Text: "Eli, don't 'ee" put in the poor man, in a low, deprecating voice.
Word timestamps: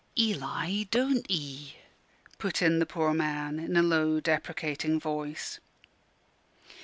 "Eli, 0.17 0.83
don't 0.89 1.27
'ee" 1.29 1.75
put 2.39 2.63
in 2.63 2.79
the 2.79 2.87
poor 2.87 3.13
man, 3.13 3.59
in 3.59 3.77
a 3.77 3.83
low, 3.83 4.19
deprecating 4.19 4.99
voice. 4.99 5.59